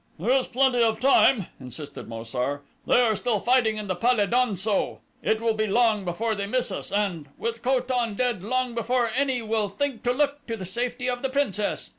[0.17, 2.61] "There is plenty of time," insisted Mo sar.
[2.87, 5.01] "They are still fighting in the pal e don so.
[5.21, 9.11] It will be long before they miss us and, with Ko tan dead, long before
[9.15, 11.89] any will think to look to the safety of the princess.